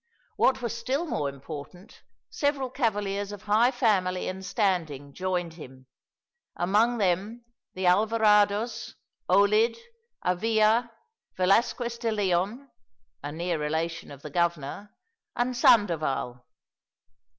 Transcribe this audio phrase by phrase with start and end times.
[0.35, 2.01] What was still more important,
[2.31, 5.85] several cavaliers of high family and standing joined him:
[6.55, 8.95] among them the Alvarados,
[9.29, 9.77] Olid,
[10.23, 10.91] Avila,
[11.37, 12.67] Velasquez de Leon
[13.21, 14.91] (a near relation of the governor),
[15.35, 16.47] and Sandoval.